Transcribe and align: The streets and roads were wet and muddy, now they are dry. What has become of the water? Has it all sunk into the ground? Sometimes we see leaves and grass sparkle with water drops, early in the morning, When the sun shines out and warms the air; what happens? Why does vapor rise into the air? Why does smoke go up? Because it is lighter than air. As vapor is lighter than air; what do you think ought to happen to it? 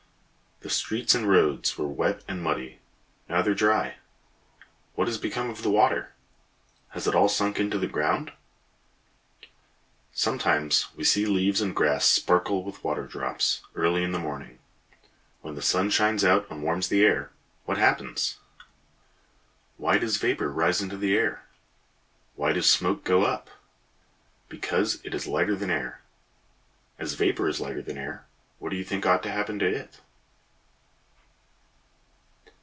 The 0.63 0.69
streets 0.69 1.15
and 1.15 1.27
roads 1.27 1.75
were 1.75 1.87
wet 1.87 2.23
and 2.27 2.39
muddy, 2.41 2.79
now 3.27 3.41
they 3.41 3.49
are 3.49 3.53
dry. 3.55 3.95
What 4.93 5.07
has 5.07 5.17
become 5.17 5.49
of 5.49 5.63
the 5.63 5.71
water? 5.71 6.13
Has 6.89 7.07
it 7.07 7.15
all 7.15 7.29
sunk 7.29 7.59
into 7.59 7.79
the 7.79 7.87
ground? 7.87 8.31
Sometimes 10.13 10.89
we 10.95 11.03
see 11.03 11.25
leaves 11.25 11.61
and 11.61 11.75
grass 11.75 12.05
sparkle 12.05 12.63
with 12.63 12.83
water 12.83 13.07
drops, 13.07 13.63
early 13.73 14.03
in 14.03 14.11
the 14.11 14.19
morning, 14.19 14.59
When 15.41 15.55
the 15.55 15.63
sun 15.63 15.89
shines 15.89 16.23
out 16.23 16.47
and 16.51 16.61
warms 16.61 16.89
the 16.89 17.03
air; 17.03 17.31
what 17.65 17.79
happens? 17.79 18.37
Why 19.77 19.97
does 19.97 20.17
vapor 20.17 20.51
rise 20.51 20.79
into 20.79 20.95
the 20.95 21.17
air? 21.17 21.43
Why 22.35 22.53
does 22.53 22.69
smoke 22.69 23.03
go 23.03 23.23
up? 23.23 23.49
Because 24.47 25.01
it 25.03 25.15
is 25.15 25.25
lighter 25.25 25.55
than 25.55 25.71
air. 25.71 26.01
As 26.99 27.15
vapor 27.15 27.49
is 27.49 27.59
lighter 27.59 27.81
than 27.81 27.97
air; 27.97 28.27
what 28.59 28.69
do 28.69 28.75
you 28.75 28.83
think 28.85 29.07
ought 29.07 29.23
to 29.23 29.31
happen 29.31 29.57
to 29.57 29.65
it? 29.65 29.99